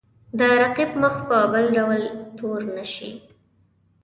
د 0.37 0.39
رقیب 0.61 0.91
مخ 1.01 1.15
په 1.27 1.37
بل 1.51 1.65
ډول 1.75 2.03
تور 2.37 2.59
نه 2.75 2.83
شي. 2.93 3.09